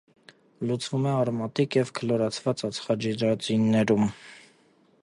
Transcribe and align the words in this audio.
Լուծվում 0.69 1.05
է 1.09 1.11
արոմատիկ 1.17 1.77
և 1.81 1.91
քլորացված 1.99 2.65
ածխաջրածիններում։ 2.71 4.11